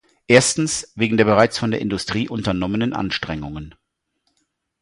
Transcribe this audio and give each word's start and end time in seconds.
Erstens, 0.25 0.91
wegen 0.95 1.15
der 1.15 1.25
bereits 1.25 1.59
von 1.59 1.69
der 1.69 1.79
Industrie 1.79 2.27
unternommenen 2.27 2.93
Anstrengungen. 2.93 3.75